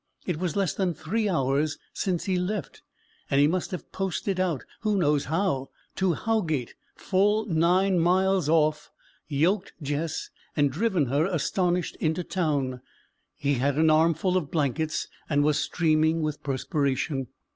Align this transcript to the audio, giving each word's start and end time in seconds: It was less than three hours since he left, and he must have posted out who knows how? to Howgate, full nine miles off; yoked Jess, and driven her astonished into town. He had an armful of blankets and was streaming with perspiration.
It 0.25 0.39
was 0.39 0.55
less 0.55 0.73
than 0.73 0.95
three 0.95 1.29
hours 1.29 1.77
since 1.93 2.23
he 2.25 2.35
left, 2.35 2.81
and 3.29 3.39
he 3.39 3.45
must 3.45 3.69
have 3.69 3.91
posted 3.91 4.39
out 4.39 4.65
who 4.79 4.97
knows 4.97 5.25
how? 5.25 5.69
to 5.97 6.15
Howgate, 6.15 6.73
full 6.95 7.45
nine 7.45 7.99
miles 7.99 8.49
off; 8.49 8.89
yoked 9.27 9.73
Jess, 9.79 10.31
and 10.57 10.71
driven 10.71 11.05
her 11.05 11.25
astonished 11.27 11.97
into 11.97 12.23
town. 12.23 12.81
He 13.37 13.53
had 13.59 13.75
an 13.77 13.91
armful 13.91 14.37
of 14.37 14.49
blankets 14.49 15.07
and 15.29 15.43
was 15.43 15.59
streaming 15.59 16.23
with 16.23 16.41
perspiration. 16.41 17.27